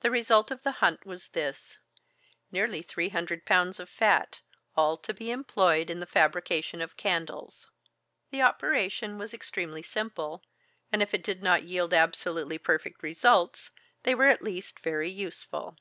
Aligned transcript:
The 0.00 0.10
result 0.10 0.50
of 0.50 0.64
the 0.64 0.72
hunt 0.82 1.06
was 1.06 1.28
this: 1.28 1.78
nearly 2.50 2.82
three 2.82 3.10
hundred 3.10 3.46
pounds 3.46 3.78
of 3.78 3.88
fat, 3.88 4.40
all 4.76 4.96
to 4.96 5.14
be 5.14 5.30
employed 5.30 5.90
in 5.90 6.00
the 6.00 6.06
fabrication 6.10 6.82
of 6.82 6.96
candles. 6.96 7.68
The 8.32 8.42
operation 8.42 9.16
was 9.16 9.32
extremely 9.32 9.84
simple, 9.84 10.42
and 10.90 11.02
if 11.04 11.14
it 11.14 11.22
did 11.22 11.40
not 11.40 11.62
yield 11.62 11.94
absolutely 11.94 12.58
perfect 12.58 13.04
results, 13.04 13.70
they 14.02 14.12
were 14.12 14.26
at 14.26 14.42
least 14.42 14.80
very 14.80 15.08
useful. 15.08 15.76